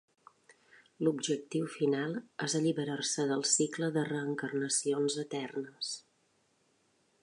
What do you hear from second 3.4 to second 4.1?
cicle de